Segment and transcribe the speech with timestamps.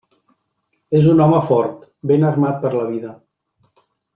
[0.99, 3.17] És un home fort, ben armat per a la vida.